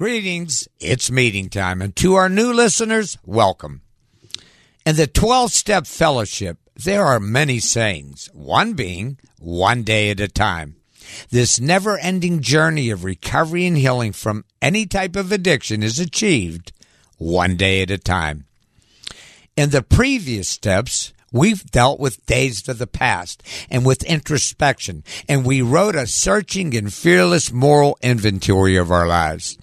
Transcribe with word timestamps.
Greetings. 0.00 0.66
It's 0.80 1.10
meeting 1.10 1.50
time. 1.50 1.82
And 1.82 1.94
to 1.96 2.14
our 2.14 2.30
new 2.30 2.54
listeners, 2.54 3.18
welcome. 3.26 3.82
In 4.86 4.96
the 4.96 5.06
12 5.06 5.52
step 5.52 5.86
fellowship, 5.86 6.56
there 6.74 7.04
are 7.04 7.20
many 7.20 7.58
sayings, 7.58 8.30
one 8.32 8.72
being 8.72 9.18
one 9.38 9.82
day 9.82 10.08
at 10.08 10.18
a 10.18 10.26
time. 10.26 10.76
This 11.28 11.60
never 11.60 11.98
ending 11.98 12.40
journey 12.40 12.88
of 12.88 13.04
recovery 13.04 13.66
and 13.66 13.76
healing 13.76 14.12
from 14.12 14.46
any 14.62 14.86
type 14.86 15.16
of 15.16 15.32
addiction 15.32 15.82
is 15.82 16.00
achieved 16.00 16.72
one 17.18 17.56
day 17.56 17.82
at 17.82 17.90
a 17.90 17.98
time. 17.98 18.46
In 19.54 19.68
the 19.68 19.82
previous 19.82 20.48
steps, 20.48 21.12
We've 21.32 21.64
dealt 21.70 22.00
with 22.00 22.26
days 22.26 22.68
of 22.68 22.78
the 22.78 22.88
past 22.88 23.44
and 23.70 23.86
with 23.86 24.02
introspection, 24.02 25.04
and 25.28 25.44
we 25.44 25.62
wrote 25.62 25.94
a 25.94 26.08
searching 26.08 26.76
and 26.76 26.92
fearless 26.92 27.52
moral 27.52 27.96
inventory 28.02 28.74
of 28.74 28.90
our 28.90 29.06
lives. 29.06 29.56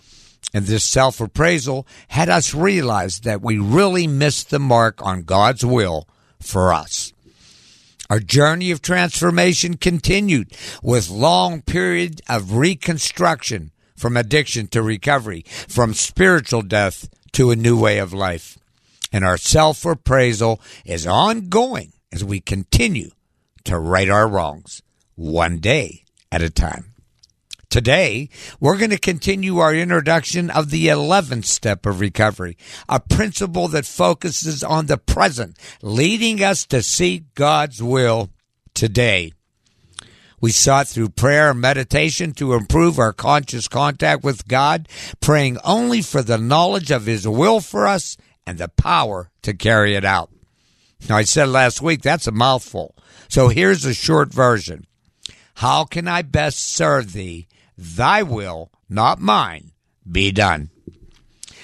And 0.53 0.65
this 0.65 0.83
self 0.83 1.19
appraisal 1.19 1.85
had 2.09 2.29
us 2.29 2.53
realize 2.53 3.21
that 3.21 3.41
we 3.41 3.57
really 3.57 4.07
missed 4.07 4.49
the 4.49 4.59
mark 4.59 5.05
on 5.05 5.23
God's 5.23 5.65
will 5.65 6.07
for 6.41 6.73
us. 6.73 7.13
Our 8.09 8.19
journey 8.19 8.71
of 8.71 8.81
transformation 8.81 9.75
continued 9.75 10.55
with 10.81 11.09
long 11.09 11.61
period 11.61 12.21
of 12.29 12.53
reconstruction 12.53 13.71
from 13.97 14.15
addiction 14.15 14.67
to 14.67 14.81
recovery, 14.81 15.43
from 15.67 15.93
spiritual 15.93 16.61
death 16.61 17.09
to 17.33 17.51
a 17.51 17.55
new 17.55 17.77
way 17.77 17.97
of 17.97 18.13
life 18.13 18.57
and 19.11 19.23
our 19.23 19.37
self 19.37 19.85
appraisal 19.85 20.61
is 20.85 21.07
ongoing 21.07 21.93
as 22.11 22.23
we 22.23 22.39
continue 22.39 23.11
to 23.63 23.77
right 23.77 24.09
our 24.09 24.27
wrongs 24.27 24.81
one 25.15 25.57
day 25.57 26.03
at 26.31 26.41
a 26.41 26.49
time. 26.49 26.93
Today, 27.69 28.29
we're 28.61 28.77
going 28.77 28.91
to 28.91 28.97
continue 28.97 29.57
our 29.57 29.75
introduction 29.75 30.49
of 30.49 30.69
the 30.69 30.87
11th 30.87 31.43
step 31.43 31.85
of 31.85 31.99
recovery, 31.99 32.57
a 32.87 33.01
principle 33.01 33.67
that 33.67 33.85
focuses 33.85 34.63
on 34.63 34.85
the 34.85 34.97
present, 34.97 35.57
leading 35.81 36.41
us 36.41 36.65
to 36.67 36.81
seek 36.81 37.35
God's 37.35 37.83
will 37.83 38.29
today. 38.73 39.33
We 40.39 40.51
sought 40.51 40.87
through 40.87 41.09
prayer 41.09 41.51
and 41.51 41.59
meditation 41.59 42.31
to 42.35 42.53
improve 42.53 42.99
our 42.99 43.11
conscious 43.11 43.67
contact 43.67 44.23
with 44.23 44.47
God, 44.47 44.87
praying 45.19 45.57
only 45.65 46.01
for 46.01 46.21
the 46.21 46.37
knowledge 46.37 46.89
of 46.89 47.05
His 47.05 47.27
will 47.27 47.59
for 47.59 47.85
us 47.85 48.15
and 48.45 48.59
the 48.59 48.69
power 48.69 49.29
to 49.41 49.53
carry 49.53 49.93
it 49.93 50.05
out. 50.05 50.29
Now, 51.09 51.17
I 51.17 51.23
said 51.23 51.49
last 51.49 51.81
week 51.81 52.01
that's 52.01 52.27
a 52.27 52.31
mouthful. 52.31 52.95
So 53.27 53.49
here's 53.49 53.83
a 53.83 53.93
short 53.93 54.31
version 54.31 54.85
How 55.55 55.83
can 55.83 56.07
I 56.07 56.21
best 56.21 56.59
serve 56.59 57.11
thee? 57.11 57.47
Thy 57.77 58.23
will, 58.23 58.71
not 58.89 59.19
mine, 59.19 59.71
be 60.09 60.31
done. 60.31 60.69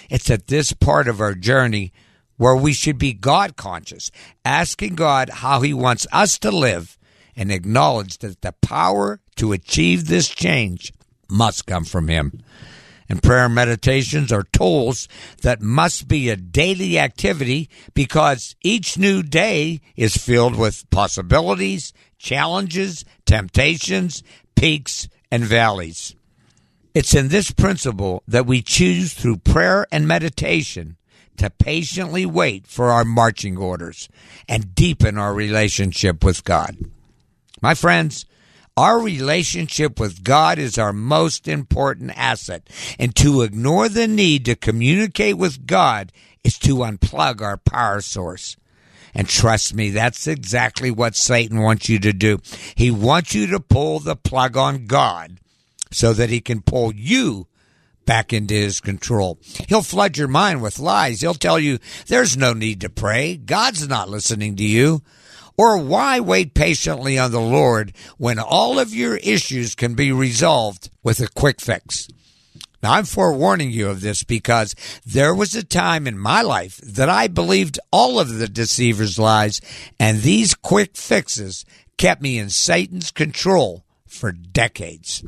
It's 0.09 0.29
at 0.29 0.47
this 0.47 0.73
part 0.73 1.07
of 1.07 1.19
our 1.19 1.33
journey 1.33 1.91
where 2.37 2.55
we 2.55 2.73
should 2.73 2.97
be 2.97 3.13
God 3.13 3.55
conscious, 3.55 4.11
asking 4.43 4.95
God 4.95 5.29
how 5.29 5.61
He 5.61 5.73
wants 5.73 6.05
us 6.11 6.37
to 6.39 6.51
live, 6.51 6.97
and 7.35 7.51
acknowledge 7.51 8.19
that 8.19 8.41
the 8.41 8.51
power 8.61 9.19
to 9.37 9.53
achieve 9.53 10.07
this 10.07 10.29
change 10.29 10.93
must 11.29 11.65
come 11.65 11.85
from 11.85 12.07
Him 12.07 12.43
and 13.09 13.21
prayer 13.21 13.45
and 13.45 13.55
meditations 13.55 14.31
are 14.31 14.43
tools 14.43 15.07
that 15.41 15.61
must 15.61 16.07
be 16.07 16.29
a 16.29 16.35
daily 16.35 16.97
activity 16.97 17.69
because 17.93 18.55
each 18.63 18.97
new 18.97 19.21
day 19.21 19.81
is 19.95 20.17
filled 20.17 20.55
with 20.55 20.89
possibilities, 20.89 21.93
challenges, 22.17 23.05
temptations, 23.25 24.23
peaks, 24.55 25.07
and 25.33 25.45
valleys. 25.45 26.13
It's 26.93 27.15
in 27.15 27.29
this 27.29 27.49
principle 27.49 28.21
that 28.27 28.45
we 28.45 28.61
choose 28.61 29.15
through 29.15 29.37
prayer 29.37 29.87
and 29.91 30.07
meditation 30.07 30.95
to 31.37 31.49
patiently 31.49 32.23
wait 32.23 32.67
for 32.67 32.91
our 32.91 33.03
marching 33.03 33.57
orders 33.57 34.09
and 34.47 34.75
deepen 34.75 35.17
our 35.17 35.33
relationship 35.33 36.23
with 36.23 36.43
God. 36.43 36.77
My 37.63 37.73
friends, 37.73 38.27
our 38.77 38.99
relationship 38.99 39.99
with 39.99 40.23
God 40.23 40.59
is 40.59 40.77
our 40.77 40.93
most 40.93 41.47
important 41.47 42.15
asset, 42.15 42.69
and 42.99 43.15
to 43.15 43.41
ignore 43.41 43.89
the 43.89 44.07
need 44.07 44.45
to 44.45 44.55
communicate 44.55 45.39
with 45.39 45.65
God 45.65 46.11
is 46.43 46.59
to 46.59 46.75
unplug 46.75 47.41
our 47.41 47.57
power 47.57 48.01
source. 48.01 48.55
And 49.13 49.29
trust 49.29 49.73
me, 49.73 49.91
that's 49.91 50.27
exactly 50.27 50.89
what 50.89 51.15
Satan 51.15 51.61
wants 51.61 51.87
you 51.89 51.99
to 51.99 52.13
do. 52.13 52.39
He 52.75 52.89
wants 52.89 53.35
you 53.35 53.47
to 53.47 53.59
pull 53.59 53.99
the 53.99 54.15
plug 54.15 54.57
on 54.57 54.85
God 54.85 55.39
so 55.91 56.13
that 56.13 56.29
he 56.29 56.41
can 56.41 56.61
pull 56.61 56.93
you 56.93 57.47
back 58.05 58.33
into 58.33 58.53
his 58.53 58.81
control. 58.81 59.39
He'll 59.67 59.81
flood 59.81 60.17
your 60.17 60.27
mind 60.27 60.61
with 60.61 60.79
lies. 60.79 61.21
He'll 61.21 61.33
tell 61.33 61.59
you 61.59 61.79
there's 62.07 62.35
no 62.35 62.53
need 62.53 62.81
to 62.81 62.89
pray. 62.89 63.37
God's 63.37 63.87
not 63.87 64.09
listening 64.09 64.55
to 64.57 64.63
you. 64.63 65.01
Or 65.55 65.77
why 65.77 66.19
wait 66.19 66.55
patiently 66.55 67.17
on 67.19 67.31
the 67.31 67.39
Lord 67.39 67.93
when 68.17 68.39
all 68.39 68.79
of 68.79 68.93
your 68.93 69.17
issues 69.17 69.75
can 69.75 69.93
be 69.93 70.11
resolved 70.11 70.89
with 71.03 71.19
a 71.19 71.27
quick 71.27 71.61
fix? 71.61 72.07
Now, 72.83 72.95
I'm 72.95 73.05
forewarning 73.05 73.71
you 73.71 73.89
of 73.89 74.01
this 74.01 74.23
because 74.23 74.75
there 75.05 75.33
was 75.33 75.55
a 75.55 75.63
time 75.63 76.05
in 76.05 76.17
my 76.17 76.41
life 76.41 76.81
that 76.83 77.07
I 77.07 77.29
believed 77.29 77.79
all 77.93 78.19
of 78.19 78.27
the 78.27 78.49
deceiver's 78.49 79.17
lies, 79.17 79.61
and 79.97 80.19
these 80.19 80.53
quick 80.53 80.97
fixes 80.97 81.63
kept 81.97 82.21
me 82.21 82.37
in 82.37 82.49
Satan's 82.49 83.09
control 83.09 83.85
for 84.05 84.33
decades. 84.33 85.23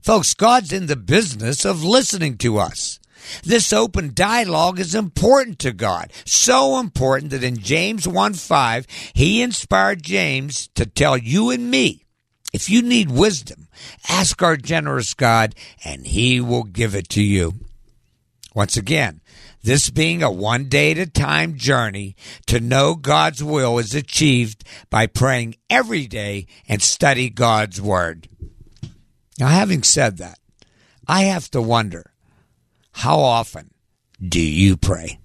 Folks, 0.00 0.32
God's 0.32 0.72
in 0.72 0.86
the 0.86 0.96
business 0.96 1.66
of 1.66 1.84
listening 1.84 2.38
to 2.38 2.56
us. 2.56 2.98
This 3.42 3.70
open 3.74 4.12
dialogue 4.14 4.80
is 4.80 4.94
important 4.94 5.58
to 5.58 5.72
God. 5.72 6.10
So 6.24 6.80
important 6.80 7.32
that 7.32 7.44
in 7.44 7.58
James 7.58 8.08
1 8.08 8.32
5, 8.32 8.86
he 9.12 9.42
inspired 9.42 10.02
James 10.02 10.68
to 10.68 10.86
tell 10.86 11.18
you 11.18 11.50
and 11.50 11.70
me 11.70 12.06
if 12.52 12.70
you 12.70 12.82
need 12.82 13.10
wisdom, 13.10 13.68
ask 14.08 14.42
our 14.42 14.56
generous 14.56 15.14
God 15.14 15.54
and 15.84 16.06
he 16.06 16.40
will 16.40 16.64
give 16.64 16.94
it 16.94 17.08
to 17.10 17.22
you. 17.22 17.54
Once 18.54 18.76
again, 18.76 19.20
this 19.62 19.90
being 19.90 20.22
a 20.22 20.30
one 20.30 20.68
day 20.68 20.92
at 20.92 20.98
a 20.98 21.06
time 21.06 21.56
journey 21.56 22.16
to 22.46 22.60
know 22.60 22.94
God's 22.94 23.42
will 23.44 23.78
is 23.78 23.94
achieved 23.94 24.64
by 24.88 25.06
praying 25.06 25.56
every 25.68 26.06
day 26.06 26.46
and 26.68 26.80
study 26.80 27.28
God's 27.28 27.80
word. 27.80 28.28
Now, 29.38 29.48
having 29.48 29.82
said 29.82 30.16
that, 30.18 30.38
I 31.06 31.22
have 31.24 31.50
to 31.50 31.62
wonder 31.62 32.12
how 32.92 33.20
often 33.20 33.70
do 34.26 34.40
you 34.40 34.76
pray? 34.76 35.20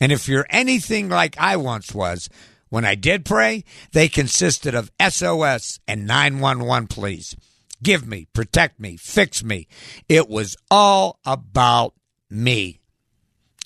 And 0.00 0.12
if 0.12 0.28
you're 0.28 0.46
anything 0.48 1.08
like 1.08 1.36
I 1.38 1.56
once 1.56 1.94
was, 1.94 2.28
when 2.68 2.84
I 2.84 2.94
did 2.94 3.24
pray, 3.24 3.64
they 3.92 4.08
consisted 4.08 4.74
of 4.74 4.90
SOS 5.00 5.80
and 5.88 6.06
911, 6.06 6.88
please. 6.88 7.36
Give 7.82 8.06
me, 8.06 8.26
protect 8.32 8.80
me, 8.80 8.96
fix 8.96 9.42
me. 9.44 9.68
It 10.08 10.28
was 10.28 10.56
all 10.70 11.20
about 11.24 11.94
me. 12.28 12.80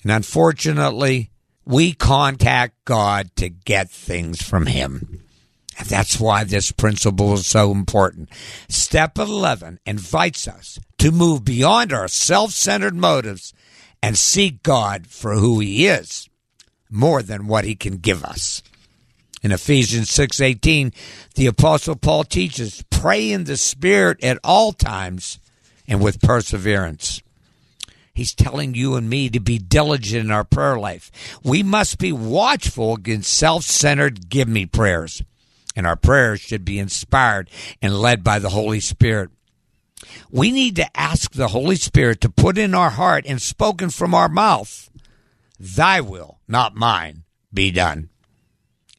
And 0.03 0.11
unfortunately, 0.11 1.31
we 1.65 1.93
contact 1.93 2.75
God 2.85 3.35
to 3.37 3.49
get 3.49 3.89
things 3.89 4.41
from 4.41 4.67
Him. 4.67 5.23
And 5.77 5.87
that's 5.87 6.19
why 6.19 6.43
this 6.43 6.71
principle 6.71 7.33
is 7.33 7.47
so 7.47 7.71
important. 7.71 8.29
Step 8.69 9.17
11 9.17 9.79
invites 9.85 10.47
us 10.47 10.79
to 10.99 11.11
move 11.11 11.43
beyond 11.43 11.91
our 11.91 12.07
self 12.07 12.51
centered 12.51 12.95
motives 12.95 13.53
and 14.01 14.17
seek 14.17 14.61
God 14.61 15.07
for 15.07 15.33
who 15.35 15.59
He 15.59 15.87
is 15.87 16.29
more 16.89 17.23
than 17.23 17.47
what 17.47 17.65
He 17.65 17.75
can 17.75 17.97
give 17.97 18.23
us. 18.23 18.61
In 19.43 19.51
Ephesians 19.51 20.09
6:18, 20.09 20.93
the 21.35 21.47
apostle 21.47 21.95
Paul 21.95 22.23
teaches, 22.23 22.83
"Pray 22.89 23.31
in 23.31 23.43
the 23.43 23.57
spirit 23.57 24.23
at 24.23 24.39
all 24.43 24.73
times 24.73 25.37
and 25.87 26.01
with 26.01 26.21
perseverance." 26.21 27.21
He's 28.15 28.33
telling 28.33 28.73
you 28.73 28.95
and 28.95 29.09
me 29.09 29.29
to 29.29 29.39
be 29.39 29.57
diligent 29.57 30.25
in 30.25 30.31
our 30.31 30.43
prayer 30.43 30.79
life. 30.79 31.11
We 31.43 31.61
must 31.61 31.97
be 31.97 32.11
watchful 32.11 32.95
against 32.95 33.33
self-centered 33.33 34.29
give 34.29 34.47
me 34.47 34.65
prayers 34.65 35.21
and 35.75 35.87
our 35.87 35.95
prayers 35.95 36.41
should 36.41 36.65
be 36.65 36.79
inspired 36.79 37.49
and 37.81 37.99
led 37.99 38.23
by 38.23 38.39
the 38.39 38.49
Holy 38.49 38.79
Spirit. 38.79 39.31
We 40.29 40.51
need 40.51 40.75
to 40.77 40.99
ask 40.99 41.31
the 41.31 41.49
Holy 41.49 41.75
Spirit 41.75 42.21
to 42.21 42.29
put 42.29 42.57
in 42.57 42.75
our 42.75 42.91
heart 42.91 43.25
and 43.27 43.41
spoken 43.41 43.89
from 43.89 44.13
our 44.13 44.29
mouth, 44.29 44.89
Thy 45.59 46.01
will, 46.01 46.39
not 46.47 46.75
mine, 46.75 47.23
be 47.53 47.71
done. 47.71 48.09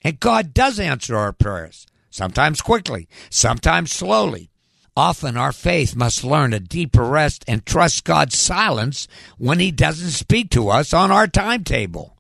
And 0.05 0.21
God 0.21 0.53
does 0.53 0.79
answer 0.79 1.17
our 1.17 1.33
prayers, 1.33 1.87
sometimes 2.11 2.61
quickly, 2.61 3.09
sometimes 3.31 3.91
slowly. 3.91 4.51
Often 4.97 5.37
our 5.37 5.53
faith 5.53 5.97
must 5.97 6.23
learn 6.23 6.53
a 6.53 6.61
deeper 6.61 7.03
rest 7.03 7.45
and 7.49 7.67
trust 7.67 8.05
God's 8.05 8.39
silence 8.39 9.09
when 9.39 9.59
He 9.59 9.73
doesn't 9.73 10.11
speak 10.11 10.51
to 10.51 10.69
us 10.69 10.93
on 10.93 11.11
our 11.11 11.27
timetable. 11.27 12.17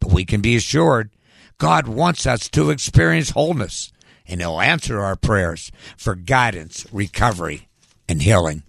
But 0.00 0.12
we 0.12 0.24
can 0.24 0.40
be 0.40 0.56
assured 0.56 1.10
God 1.58 1.86
wants 1.86 2.26
us 2.26 2.48
to 2.50 2.70
experience 2.70 3.30
wholeness, 3.30 3.92
and 4.26 4.40
He'll 4.40 4.60
answer 4.60 5.00
our 5.00 5.16
prayers 5.16 5.70
for 5.96 6.14
guidance, 6.14 6.86
recovery, 6.92 7.68
and 8.08 8.22
healing. 8.22 8.62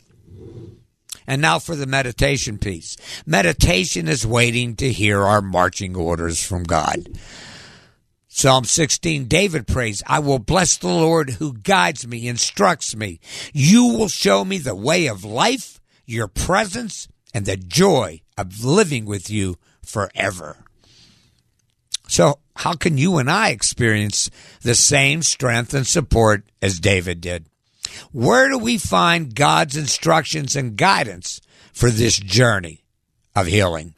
And 1.25 1.42
now 1.42 1.60
for 1.60 1.75
the 1.75 1.88
meditation 1.88 2.58
piece. 2.58 2.96
Meditation 3.25 4.08
is 4.08 4.25
waiting 4.25 4.75
to 4.78 4.94
hear 4.94 5.24
our 5.24 5.42
marching 5.42 5.96
orders 5.96 6.42
from 6.42 6.63
God. 6.63 7.10
Psalm 8.38 8.66
16, 8.66 9.25
David 9.25 9.66
prays, 9.66 10.04
I 10.06 10.19
will 10.19 10.38
bless 10.38 10.78
the 10.78 10.88
Lord 10.88 11.31
who 11.31 11.54
guides 11.54 12.06
me, 12.06 12.28
instructs 12.28 12.95
me. 12.95 13.19
You 13.51 13.88
will 13.88 14.10
show 14.10 14.45
me 14.45 14.60
the 14.60 14.75
way 14.75 15.07
of 15.07 15.24
life, 15.24 15.81
your 16.06 16.28
presence, 16.28 17.07
and 17.34 17.48
the 17.48 17.57
joy 17.57 18.22
of 18.38 18.63
living 18.63 19.06
with 19.06 19.31
you 19.31 19.57
forever. 19.84 20.57
So, 22.07 22.38
how 22.56 22.74
can 22.74 23.00
you 23.00 23.18
and 23.18 23.28
I 23.28 23.50
experience 23.50 24.30
the 24.62 24.75
same 24.75 25.24
strength 25.24 25.74
and 25.74 25.88
support 25.88 26.44
as 26.62 26.80
David 26.80 27.22
did? 27.22 27.48
Where 28.12 28.50
do 28.50 28.60
we 28.60 28.78
find 28.78 29.34
God's 29.34 29.75
instructions 29.75 30.56
and 30.56 30.78
guidance 30.78 31.42
for 31.74 31.89
this 31.89 32.18
journey 32.18 32.84
of 33.36 33.48
healing? 33.48 33.95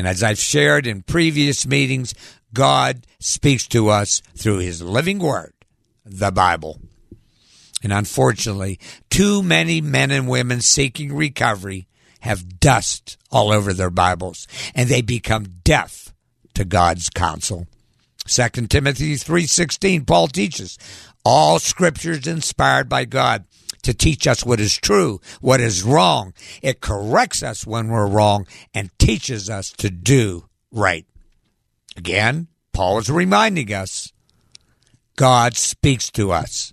And 0.00 0.08
as 0.08 0.22
I've 0.22 0.38
shared 0.38 0.86
in 0.86 1.02
previous 1.02 1.66
meetings, 1.66 2.14
God 2.54 3.06
speaks 3.18 3.68
to 3.68 3.90
us 3.90 4.22
through 4.34 4.60
His 4.60 4.80
living 4.80 5.18
Word, 5.18 5.52
the 6.06 6.30
Bible. 6.32 6.80
And 7.82 7.92
unfortunately, 7.92 8.80
too 9.10 9.42
many 9.42 9.82
men 9.82 10.10
and 10.10 10.26
women 10.26 10.62
seeking 10.62 11.14
recovery 11.14 11.86
have 12.20 12.58
dust 12.60 13.18
all 13.30 13.52
over 13.52 13.74
their 13.74 13.90
Bibles, 13.90 14.48
and 14.74 14.88
they 14.88 15.02
become 15.02 15.56
deaf 15.64 16.14
to 16.54 16.64
God's 16.64 17.10
counsel. 17.10 17.66
2 18.26 18.70
Timothy 18.70 19.16
3:16 19.16 20.06
Paul 20.06 20.28
teaches 20.28 20.78
all 21.26 21.58
scripture 21.58 22.12
is 22.12 22.26
inspired 22.26 22.88
by 22.88 23.04
God 23.04 23.44
to 23.82 23.94
teach 23.94 24.26
us 24.26 24.44
what 24.44 24.60
is 24.60 24.76
true, 24.76 25.20
what 25.40 25.60
is 25.60 25.82
wrong. 25.82 26.32
It 26.62 26.80
corrects 26.80 27.42
us 27.42 27.66
when 27.66 27.88
we're 27.88 28.06
wrong 28.06 28.46
and 28.74 28.90
teaches 28.98 29.48
us 29.48 29.70
to 29.72 29.90
do 29.90 30.48
right. 30.70 31.06
Again, 31.96 32.48
Paul 32.72 32.98
is 32.98 33.10
reminding 33.10 33.72
us 33.72 34.12
God 35.16 35.56
speaks 35.56 36.10
to 36.12 36.32
us 36.32 36.72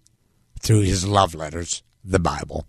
through 0.59 0.81
his 0.81 1.05
love 1.05 1.35
letters, 1.35 1.83
the 2.03 2.19
Bible. 2.19 2.65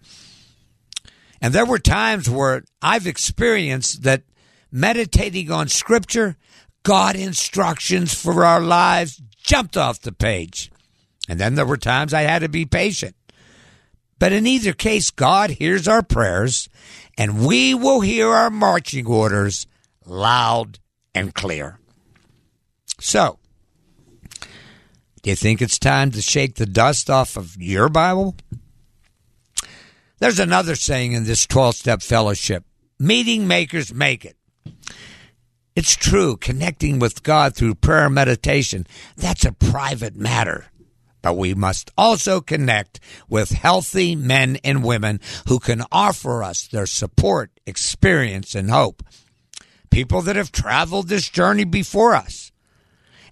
And 1.41 1.55
there 1.55 1.67
were 1.67 1.79
times 1.79 2.29
where 2.29 2.65
I've 2.83 3.07
experienced 3.07 4.03
that 4.03 4.23
meditating 4.73 5.51
on 5.51 5.69
Scripture, 5.69 6.37
God 6.83 7.17
instructions 7.17 8.15
for 8.15 8.45
our 8.45 8.61
lives 8.61 9.23
jumped 9.37 9.77
off 9.77 10.01
the 10.01 10.13
page. 10.13 10.71
And 11.29 11.39
then 11.39 11.55
there 11.55 11.67
were 11.67 11.77
times 11.77 12.13
I 12.13 12.23
had 12.23 12.41
to 12.41 12.49
be 12.49 12.65
patient. 12.65 13.15
But 14.19 14.33
in 14.33 14.47
either 14.47 14.73
case, 14.73 15.11
God 15.11 15.51
hears 15.51 15.87
our 15.87 16.03
prayers, 16.03 16.69
and 17.17 17.47
we 17.47 17.75
will 17.75 18.01
hear 18.01 18.29
our 18.29 18.51
marching 18.51 19.07
orders 19.07 19.67
loud 20.05 20.79
and 21.15 21.35
clear. 21.35 21.79
So, 23.01 23.39
do 25.23 25.31
you 25.31 25.37
think 25.37 25.63
it's 25.63 25.79
time 25.79 26.11
to 26.13 26.23
shake 26.23 26.57
the 26.57 26.67
dust 26.67 27.09
off 27.09 27.37
of 27.37 27.57
your 27.59 27.89
Bible? 27.89 28.35
There's 30.19 30.41
another 30.41 30.75
saying 30.75 31.13
in 31.13 31.25
this 31.25 31.47
12 31.47 31.77
step 31.77 32.03
fellowship 32.03 32.65
meeting 32.99 33.47
makers 33.47 33.95
make 33.95 34.25
it. 34.25 34.37
It's 35.77 35.95
true, 35.95 36.37
connecting 36.37 36.99
with 36.99 37.23
God 37.23 37.55
through 37.55 37.77
prayer 37.77 38.07
and 38.07 38.15
meditation, 38.15 38.87
that's 39.17 39.45
a 39.45 39.53
private 39.53 40.17
matter. 40.17 40.67
But 41.23 41.37
we 41.37 41.55
must 41.55 41.91
also 41.99 42.41
connect 42.41 43.01
with 43.29 43.51
healthy 43.51 44.15
men 44.15 44.59
and 44.63 44.85
women 44.85 45.21
who 45.49 45.59
can 45.59 45.83
offer 45.91 46.43
us 46.43 46.67
their 46.67 46.87
support, 46.87 47.51
experience, 47.67 48.55
and 48.55 48.71
hope. 48.71 49.03
People 49.91 50.23
that 50.23 50.37
have 50.37 50.53
traveled 50.53 51.09
this 51.09 51.29
journey 51.29 51.65
before 51.65 52.15
us. 52.15 52.53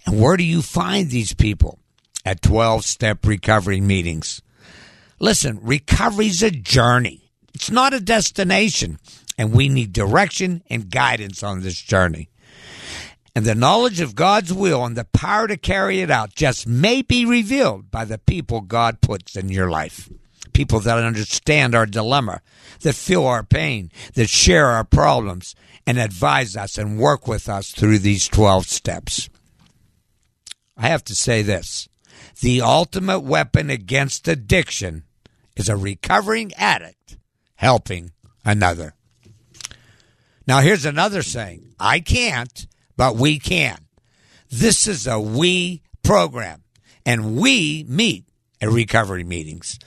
And 0.05 0.21
where 0.21 0.37
do 0.37 0.45
you 0.45 0.63
find 0.63 1.11
these 1.11 1.35
people? 1.35 1.79
At 2.25 2.43
12 2.43 2.85
step 2.85 3.25
recovery 3.25 3.81
meetings. 3.81 4.43
Listen, 5.21 5.61
recovery's 5.63 6.43
a 6.43 6.51
journey. 6.51 7.31
It's 7.55 7.71
not 7.71 7.95
a 7.95 8.01
destination, 8.01 8.99
and 9.39 9.53
we 9.53 9.69
need 9.69 9.93
direction 9.93 10.63
and 10.69 10.91
guidance 10.91 11.43
on 11.43 11.63
this 11.63 11.81
journey. 11.81 12.29
And 13.37 13.45
the 13.45 13.55
knowledge 13.55 14.01
of 14.01 14.15
God's 14.15 14.51
will 14.51 14.83
and 14.87 14.97
the 14.97 15.05
power 15.05 15.47
to 15.47 15.59
carry 15.59 16.01
it 16.01 16.11
out 16.11 16.35
just 16.35 16.67
may 16.67 17.03
be 17.03 17.27
revealed 17.27 17.91
by 17.91 18.07
the 18.07 18.17
people 18.17 18.63
God 18.63 19.03
puts 19.03 19.37
in 19.37 19.51
your 19.51 19.69
life. 19.69 20.09
People 20.55 20.81
that 20.81 20.97
understand 20.97 21.75
our 21.75 21.85
dilemma, 21.85 22.41
that 22.81 22.95
feel 22.95 23.27
our 23.27 23.45
pain, 23.45 23.93
that 24.15 24.31
share 24.31 24.69
our 24.69 24.85
problems, 24.85 25.55
and 25.87 25.99
advise 25.99 26.57
us 26.57 26.79
and 26.79 26.99
work 26.99 27.29
with 27.29 27.47
us 27.47 27.73
through 27.73 27.99
these 27.99 28.27
12 28.27 28.69
steps. 28.69 29.29
I 30.75 30.89
have 30.89 31.05
to 31.05 31.15
say 31.15 31.43
this 31.43 31.91
the 32.41 32.63
ultimate 32.63 33.21
weapon 33.21 33.69
against 33.69 34.29
addiction 34.29 35.05
is 35.57 35.69
a 35.69 35.77
recovering 35.77 36.55
addict 36.55 37.19
helping 37.57 38.13
another. 38.47 38.95
Now, 40.47 40.61
here's 40.61 40.87
another 40.87 41.23
saying 41.23 41.75
I 41.79 42.01
can't, 42.01 42.67
but 42.97 43.17
we 43.17 43.39
can. 43.39 43.79
This 44.51 44.87
is 44.87 45.07
a 45.07 45.19
we 45.19 45.83
program, 46.03 46.63
and 47.05 47.37
we 47.37 47.85
meet 47.89 48.25
at 48.61 48.71
recovery 48.71 49.25
meetings. 49.25 49.79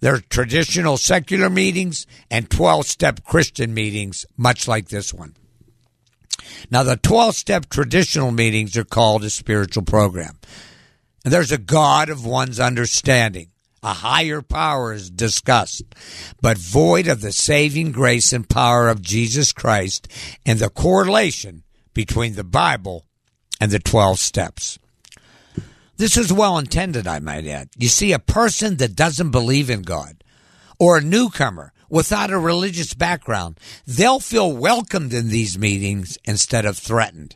There 0.00 0.14
are 0.14 0.20
traditional 0.20 0.96
secular 0.96 1.50
meetings 1.50 2.06
and 2.30 2.48
12 2.48 2.86
step 2.86 3.24
Christian 3.24 3.74
meetings, 3.74 4.24
much 4.36 4.68
like 4.68 4.88
this 4.88 5.12
one. 5.12 5.34
Now, 6.70 6.82
the 6.82 6.96
12 6.96 7.34
step 7.34 7.68
traditional 7.68 8.30
meetings 8.30 8.76
are 8.76 8.84
called 8.84 9.24
a 9.24 9.30
spiritual 9.30 9.82
program. 9.82 10.38
And 11.24 11.32
there's 11.32 11.52
a 11.52 11.58
God 11.58 12.08
of 12.08 12.24
one's 12.24 12.60
understanding. 12.60 13.48
A 13.82 13.92
higher 13.92 14.42
power 14.42 14.92
is 14.92 15.10
discussed, 15.10 15.84
but 16.40 16.58
void 16.58 17.06
of 17.06 17.20
the 17.20 17.32
saving 17.32 17.92
grace 17.92 18.32
and 18.32 18.48
power 18.48 18.88
of 18.88 19.02
Jesus 19.02 19.52
Christ 19.52 20.08
and 20.44 20.58
the 20.58 20.68
correlation 20.68 21.62
between 21.98 22.36
the 22.36 22.44
Bible 22.44 23.04
and 23.60 23.72
the 23.72 23.80
12 23.80 24.20
steps. 24.20 24.78
This 25.96 26.16
is 26.16 26.32
well 26.32 26.56
intended, 26.56 27.08
I 27.08 27.18
might 27.18 27.44
add. 27.44 27.70
You 27.76 27.88
see, 27.88 28.12
a 28.12 28.20
person 28.20 28.76
that 28.76 28.94
doesn't 28.94 29.32
believe 29.32 29.68
in 29.68 29.82
God 29.82 30.22
or 30.78 30.96
a 30.96 31.00
newcomer 31.00 31.72
without 31.90 32.30
a 32.30 32.38
religious 32.38 32.94
background, 32.94 33.58
they'll 33.84 34.20
feel 34.20 34.56
welcomed 34.56 35.12
in 35.12 35.26
these 35.26 35.58
meetings 35.58 36.16
instead 36.24 36.64
of 36.64 36.78
threatened. 36.78 37.34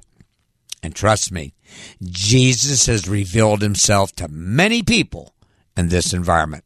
And 0.80 0.94
trust 0.94 1.32
me, 1.32 1.54
Jesus 2.00 2.86
has 2.86 3.08
revealed 3.08 3.62
himself 3.62 4.12
to 4.12 4.28
many 4.28 4.84
people 4.84 5.34
in 5.76 5.88
this 5.88 6.12
environment. 6.12 6.62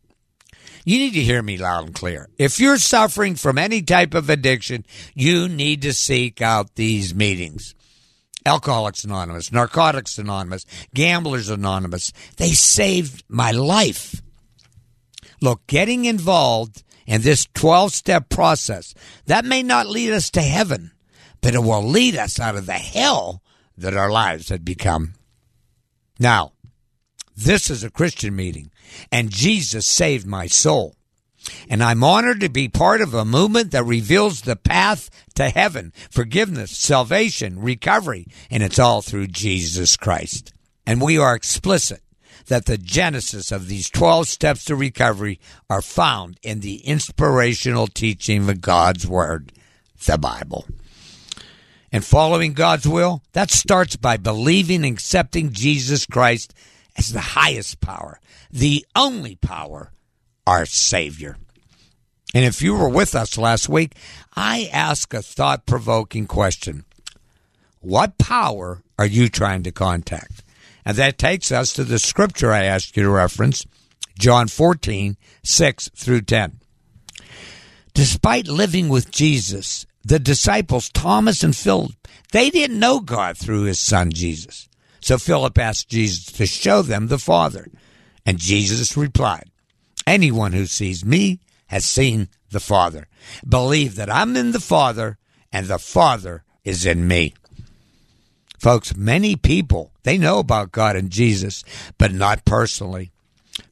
You 0.84 0.98
need 0.98 1.14
to 1.14 1.22
hear 1.22 1.42
me 1.42 1.56
loud 1.56 1.86
and 1.86 1.94
clear. 1.94 2.28
If 2.36 2.60
you're 2.60 2.76
suffering 2.76 3.36
from 3.36 3.56
any 3.56 3.80
type 3.80 4.12
of 4.12 4.28
addiction, 4.28 4.84
you 5.14 5.48
need 5.48 5.80
to 5.80 5.94
seek 5.94 6.42
out 6.42 6.74
these 6.74 7.14
meetings. 7.14 7.74
Alcoholics 8.46 9.04
Anonymous, 9.04 9.50
Narcotics 9.50 10.18
Anonymous, 10.18 10.64
Gamblers 10.94 11.50
Anonymous, 11.50 12.12
they 12.36 12.52
saved 12.52 13.24
my 13.28 13.50
life. 13.50 14.22
Look, 15.42 15.66
getting 15.66 16.04
involved 16.04 16.84
in 17.06 17.22
this 17.22 17.46
12 17.54 17.92
step 17.92 18.28
process, 18.28 18.94
that 19.26 19.44
may 19.44 19.62
not 19.62 19.88
lead 19.88 20.12
us 20.12 20.30
to 20.30 20.42
heaven, 20.42 20.92
but 21.40 21.54
it 21.54 21.62
will 21.62 21.82
lead 21.82 22.16
us 22.16 22.38
out 22.38 22.56
of 22.56 22.66
the 22.66 22.72
hell 22.72 23.42
that 23.76 23.96
our 23.96 24.10
lives 24.10 24.48
had 24.48 24.64
become. 24.64 25.14
Now, 26.18 26.52
this 27.36 27.68
is 27.68 27.84
a 27.84 27.90
Christian 27.90 28.34
meeting, 28.34 28.70
and 29.12 29.30
Jesus 29.30 29.86
saved 29.86 30.26
my 30.26 30.46
soul. 30.46 30.96
And 31.68 31.82
I'm 31.82 32.04
honored 32.04 32.40
to 32.40 32.48
be 32.48 32.68
part 32.68 33.00
of 33.00 33.14
a 33.14 33.24
movement 33.24 33.70
that 33.72 33.84
reveals 33.84 34.42
the 34.42 34.56
path 34.56 35.10
to 35.34 35.48
heaven, 35.48 35.92
forgiveness, 36.10 36.76
salvation, 36.76 37.60
recovery, 37.60 38.26
and 38.50 38.62
it's 38.62 38.78
all 38.78 39.02
through 39.02 39.28
Jesus 39.28 39.96
Christ. 39.96 40.52
And 40.86 41.00
we 41.00 41.18
are 41.18 41.34
explicit 41.34 42.00
that 42.46 42.66
the 42.66 42.78
genesis 42.78 43.50
of 43.50 43.68
these 43.68 43.90
12 43.90 44.28
steps 44.28 44.64
to 44.66 44.76
recovery 44.76 45.40
are 45.68 45.82
found 45.82 46.38
in 46.42 46.60
the 46.60 46.76
inspirational 46.86 47.86
teaching 47.86 48.48
of 48.48 48.60
God's 48.60 49.06
Word, 49.06 49.52
the 50.06 50.16
Bible. 50.16 50.66
And 51.92 52.04
following 52.04 52.52
God's 52.52 52.86
will, 52.86 53.22
that 53.32 53.50
starts 53.50 53.96
by 53.96 54.16
believing 54.16 54.84
and 54.84 54.94
accepting 54.94 55.52
Jesus 55.52 56.06
Christ 56.06 56.54
as 56.96 57.12
the 57.12 57.20
highest 57.20 57.80
power, 57.80 58.20
the 58.50 58.86
only 58.94 59.36
power, 59.36 59.90
our 60.46 60.66
Savior. 60.66 61.36
And 62.34 62.44
if 62.44 62.60
you 62.60 62.74
were 62.74 62.88
with 62.88 63.14
us 63.14 63.38
last 63.38 63.68
week, 63.68 63.94
I 64.34 64.68
asked 64.72 65.14
a 65.14 65.22
thought 65.22 65.66
provoking 65.66 66.26
question 66.26 66.84
What 67.80 68.18
power 68.18 68.82
are 68.98 69.06
you 69.06 69.28
trying 69.28 69.62
to 69.64 69.72
contact? 69.72 70.42
And 70.84 70.96
that 70.98 71.18
takes 71.18 71.50
us 71.50 71.72
to 71.72 71.84
the 71.84 71.98
scripture 71.98 72.52
I 72.52 72.64
asked 72.64 72.96
you 72.96 73.02
to 73.04 73.10
reference, 73.10 73.66
John 74.18 74.48
14, 74.48 75.16
6 75.42 75.90
through 75.96 76.22
10. 76.22 76.60
Despite 77.94 78.46
living 78.46 78.88
with 78.88 79.10
Jesus, 79.10 79.86
the 80.04 80.18
disciples, 80.18 80.90
Thomas 80.90 81.42
and 81.42 81.56
Philip, 81.56 81.92
they 82.32 82.50
didn't 82.50 82.78
know 82.78 83.00
God 83.00 83.36
through 83.36 83.62
his 83.62 83.80
son 83.80 84.12
Jesus. 84.12 84.68
So 85.00 85.18
Philip 85.18 85.56
asked 85.58 85.88
Jesus 85.88 86.26
to 86.32 86.46
show 86.46 86.82
them 86.82 87.06
the 87.06 87.18
Father. 87.18 87.68
And 88.24 88.38
Jesus 88.38 88.96
replied, 88.96 89.50
Anyone 90.06 90.52
who 90.52 90.66
sees 90.66 91.04
me 91.04 91.40
has 91.66 91.84
seen 91.84 92.28
the 92.50 92.60
Father. 92.60 93.08
Believe 93.46 93.96
that 93.96 94.10
I'm 94.10 94.36
in 94.36 94.52
the 94.52 94.60
Father 94.60 95.18
and 95.52 95.66
the 95.66 95.78
Father 95.78 96.44
is 96.64 96.86
in 96.86 97.08
me. 97.08 97.34
Folks, 98.58 98.96
many 98.96 99.36
people, 99.36 99.92
they 100.04 100.16
know 100.16 100.38
about 100.38 100.72
God 100.72 100.96
and 100.96 101.10
Jesus, 101.10 101.64
but 101.98 102.12
not 102.12 102.44
personally. 102.44 103.12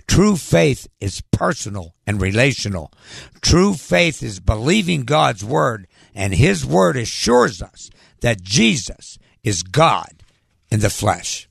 True 0.07 0.37
faith 0.37 0.87
is 1.01 1.23
personal 1.33 1.95
and 2.07 2.21
relational. 2.21 2.93
True 3.41 3.75
faith 3.75 4.23
is 4.23 4.41
believing 4.41 5.05
God's 5.05 5.45
word, 5.45 5.87
and 6.15 6.35
his 6.35 6.65
word 6.65 6.97
assures 6.97 7.63
us 7.63 7.91
that 8.21 8.43
Jesus 8.43 9.19
is 9.43 9.63
God 9.63 10.23
in 10.71 10.81
the 10.81 10.91
flesh. 10.91 11.49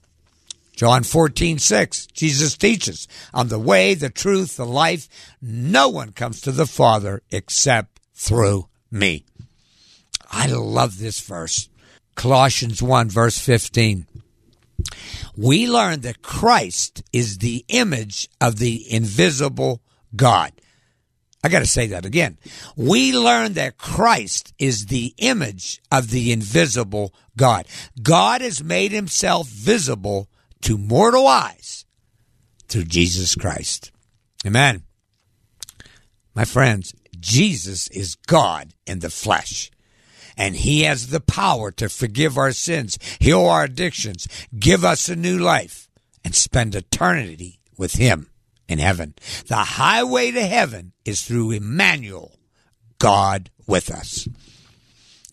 John 0.75 1.03
14, 1.03 1.59
6, 1.59 2.07
Jesus 2.07 2.57
teaches, 2.57 3.07
I'm 3.33 3.47
the 3.47 3.59
way, 3.59 3.93
the 3.93 4.09
truth, 4.09 4.57
the 4.57 4.65
life. 4.65 5.07
No 5.41 5.87
one 5.89 6.11
comes 6.11 6.41
to 6.41 6.51
the 6.51 6.65
Father 6.65 7.21
except 7.31 7.99
through 8.15 8.67
me. 8.89 9.25
I 10.31 10.47
love 10.47 10.97
this 10.97 11.19
verse. 11.19 11.69
Colossians 12.15 12.81
1, 12.81 13.09
verse 13.09 13.37
15. 13.37 14.07
We 15.37 15.69
learn 15.69 16.01
that 16.01 16.21
Christ 16.21 17.03
is 17.13 17.37
the 17.37 17.65
image 17.67 18.29
of 18.41 18.57
the 18.57 18.91
invisible 18.91 19.81
God. 20.15 20.53
I 21.43 21.49
got 21.49 21.59
to 21.59 21.65
say 21.65 21.87
that 21.87 22.05
again. 22.05 22.37
We 22.75 23.15
learn 23.17 23.53
that 23.53 23.77
Christ 23.77 24.53
is 24.57 24.85
the 24.85 25.13
image 25.17 25.81
of 25.91 26.09
the 26.09 26.31
invisible 26.31 27.13
God. 27.35 27.67
God 28.01 28.41
has 28.41 28.63
made 28.63 28.91
himself 28.91 29.47
visible 29.49 30.29
to 30.63 30.77
mortal 30.77 31.27
eyes 31.27 31.85
through 32.67 32.85
Jesus 32.85 33.35
Christ. 33.35 33.91
Amen. 34.45 34.83
My 36.35 36.45
friends, 36.45 36.93
Jesus 37.19 37.87
is 37.89 38.15
God 38.15 38.73
in 38.85 38.99
the 38.99 39.09
flesh 39.09 39.71
and 40.37 40.55
he 40.55 40.81
has 40.81 41.07
the 41.07 41.19
power 41.19 41.71
to 41.71 41.89
forgive 41.89 42.37
our 42.37 42.51
sins, 42.51 42.97
heal 43.19 43.45
our 43.45 43.65
addictions, 43.65 44.27
give 44.57 44.83
us 44.83 45.09
a 45.09 45.15
new 45.15 45.37
life, 45.37 45.87
and 46.23 46.35
spend 46.35 46.75
eternity 46.75 47.59
with 47.77 47.93
him 47.93 48.29
in 48.67 48.79
heaven. 48.79 49.13
The 49.47 49.55
highway 49.55 50.31
to 50.31 50.45
heaven 50.45 50.93
is 51.05 51.21
through 51.21 51.51
Emmanuel, 51.51 52.37
God 52.99 53.49
with 53.67 53.91
us. 53.91 54.27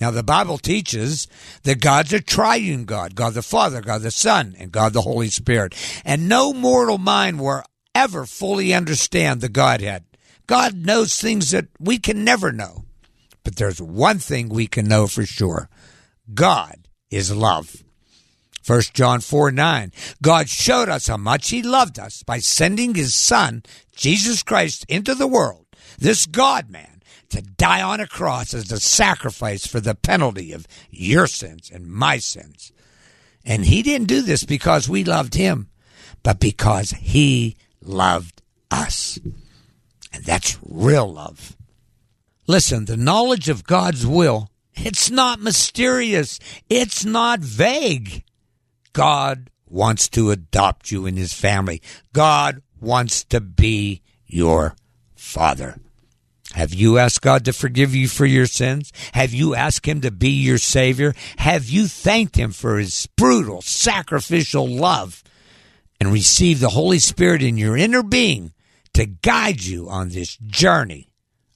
Now, 0.00 0.10
the 0.10 0.22
Bible 0.22 0.56
teaches 0.56 1.28
that 1.64 1.82
God's 1.82 2.12
a 2.12 2.20
triune 2.20 2.84
God 2.84 3.14
God 3.14 3.34
the 3.34 3.42
Father, 3.42 3.80
God 3.82 4.02
the 4.02 4.10
Son, 4.10 4.54
and 4.58 4.72
God 4.72 4.92
the 4.92 5.02
Holy 5.02 5.28
Spirit. 5.28 5.74
And 6.04 6.28
no 6.28 6.52
mortal 6.52 6.98
mind 6.98 7.40
will 7.40 7.62
ever 7.94 8.24
fully 8.24 8.72
understand 8.72 9.40
the 9.40 9.48
Godhead. 9.48 10.04
God 10.46 10.74
knows 10.74 11.20
things 11.20 11.50
that 11.50 11.68
we 11.78 11.98
can 11.98 12.24
never 12.24 12.50
know. 12.50 12.84
But 13.44 13.56
there's 13.56 13.80
one 13.80 14.18
thing 14.18 14.48
we 14.48 14.66
can 14.66 14.88
know 14.88 15.06
for 15.06 15.24
sure 15.24 15.68
God 16.32 16.88
is 17.10 17.34
love. 17.34 17.82
1 18.66 18.80
John 18.92 19.20
4 19.20 19.50
9. 19.50 19.92
God 20.22 20.48
showed 20.48 20.88
us 20.88 21.08
how 21.08 21.16
much 21.16 21.50
He 21.50 21.62
loved 21.62 21.98
us 21.98 22.22
by 22.22 22.38
sending 22.38 22.94
His 22.94 23.14
Son, 23.14 23.62
Jesus 23.94 24.42
Christ, 24.42 24.84
into 24.88 25.14
the 25.14 25.26
world, 25.26 25.66
this 25.98 26.26
God 26.26 26.70
man, 26.70 26.99
to 27.30 27.42
die 27.42 27.82
on 27.82 28.00
a 28.00 28.06
cross 28.06 28.54
as 28.54 28.70
a 28.70 28.80
sacrifice 28.80 29.66
for 29.66 29.80
the 29.80 29.94
penalty 29.94 30.52
of 30.52 30.66
your 30.90 31.26
sins 31.26 31.70
and 31.72 31.86
my 31.86 32.18
sins. 32.18 32.72
And 33.44 33.64
He 33.64 33.82
didn't 33.82 34.08
do 34.08 34.22
this 34.22 34.44
because 34.44 34.88
we 34.88 35.04
loved 35.04 35.34
Him, 35.34 35.68
but 36.22 36.40
because 36.40 36.90
He 36.90 37.56
loved 37.82 38.42
us. 38.70 39.18
And 40.12 40.24
that's 40.24 40.58
real 40.62 41.10
love. 41.12 41.56
Listen, 42.46 42.84
the 42.84 42.96
knowledge 42.96 43.48
of 43.48 43.64
God's 43.64 44.06
will, 44.06 44.50
it's 44.74 45.10
not 45.10 45.40
mysterious. 45.40 46.38
It's 46.68 47.04
not 47.04 47.40
vague. 47.40 48.24
God 48.92 49.50
wants 49.66 50.08
to 50.08 50.30
adopt 50.30 50.90
you 50.90 51.06
in 51.06 51.16
his 51.16 51.32
family. 51.32 51.80
God 52.12 52.62
wants 52.80 53.22
to 53.24 53.40
be 53.40 54.02
your 54.26 54.74
father. 55.14 55.78
Have 56.54 56.74
you 56.74 56.98
asked 56.98 57.22
God 57.22 57.44
to 57.44 57.52
forgive 57.52 57.94
you 57.94 58.08
for 58.08 58.26
your 58.26 58.46
sins? 58.46 58.92
Have 59.12 59.32
you 59.32 59.54
asked 59.54 59.86
Him 59.86 60.00
to 60.00 60.10
be 60.10 60.30
your 60.30 60.58
Savior? 60.58 61.14
Have 61.38 61.68
you 61.68 61.86
thanked 61.86 62.36
Him 62.36 62.50
for 62.50 62.78
His 62.78 63.06
brutal, 63.16 63.62
sacrificial 63.62 64.66
love 64.66 65.22
and 66.00 66.12
received 66.12 66.60
the 66.60 66.70
Holy 66.70 66.98
Spirit 66.98 67.42
in 67.42 67.56
your 67.56 67.76
inner 67.76 68.02
being 68.02 68.52
to 68.94 69.06
guide 69.06 69.62
you 69.62 69.88
on 69.88 70.08
this 70.08 70.36
journey 70.38 71.12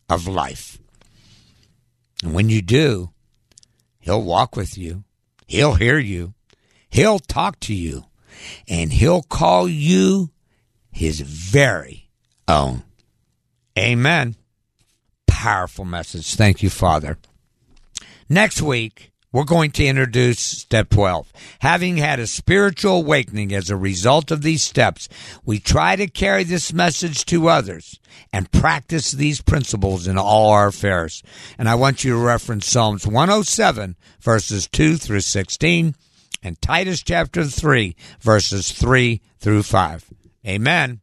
of 0.08 0.28
life? 0.28 0.78
And 2.22 2.32
when 2.32 2.48
you 2.48 2.62
do, 2.62 3.10
He'll 3.98 4.22
walk 4.22 4.54
with 4.54 4.78
you, 4.78 5.02
He'll 5.46 5.74
hear 5.74 5.98
you, 5.98 6.34
He'll 6.88 7.18
talk 7.18 7.58
to 7.60 7.74
you, 7.74 8.04
and 8.68 8.92
He'll 8.92 9.22
call 9.22 9.68
you 9.68 10.30
His 10.92 11.20
very 11.20 12.10
own. 12.46 12.84
Amen. 13.76 14.36
Powerful 15.44 15.84
message. 15.84 16.36
Thank 16.36 16.62
you, 16.62 16.70
Father. 16.70 17.18
Next 18.30 18.62
week, 18.62 19.12
we're 19.30 19.44
going 19.44 19.72
to 19.72 19.84
introduce 19.84 20.40
step 20.40 20.88
12. 20.88 21.30
Having 21.58 21.98
had 21.98 22.18
a 22.18 22.26
spiritual 22.26 22.96
awakening 22.96 23.52
as 23.52 23.68
a 23.68 23.76
result 23.76 24.30
of 24.30 24.40
these 24.40 24.62
steps, 24.62 25.06
we 25.44 25.58
try 25.58 25.96
to 25.96 26.06
carry 26.06 26.44
this 26.44 26.72
message 26.72 27.26
to 27.26 27.48
others 27.48 28.00
and 28.32 28.50
practice 28.52 29.12
these 29.12 29.42
principles 29.42 30.06
in 30.06 30.16
all 30.16 30.48
our 30.48 30.68
affairs. 30.68 31.22
And 31.58 31.68
I 31.68 31.74
want 31.74 32.04
you 32.04 32.12
to 32.12 32.16
reference 32.16 32.66
Psalms 32.66 33.06
107 33.06 33.96
verses 34.20 34.66
2 34.68 34.96
through 34.96 35.20
16 35.20 35.94
and 36.42 36.62
Titus 36.62 37.02
chapter 37.02 37.44
3 37.44 37.94
verses 38.18 38.72
3 38.72 39.20
through 39.40 39.64
5. 39.64 40.10
Amen. 40.46 41.02